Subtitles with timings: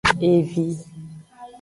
[0.31, 0.65] Evi.